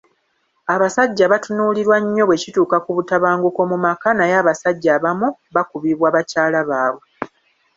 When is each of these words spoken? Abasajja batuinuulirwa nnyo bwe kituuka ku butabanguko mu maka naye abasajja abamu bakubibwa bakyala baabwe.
Abasajja 0.73 1.25
batuinuulirwa 1.31 1.97
nnyo 2.03 2.23
bwe 2.25 2.41
kituuka 2.43 2.77
ku 2.85 2.91
butabanguko 2.97 3.59
mu 3.71 3.77
maka 3.85 4.09
naye 4.17 4.33
abasajja 4.41 4.89
abamu 4.97 5.27
bakubibwa 5.55 6.07
bakyala 6.15 6.59
baabwe. 6.69 7.05